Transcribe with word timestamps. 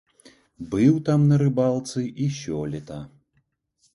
Быў 0.71 0.95
там 1.09 1.27
на 1.33 1.37
рыбалцы 1.43 2.01
і 2.05 2.25
сёлета. 2.39 2.97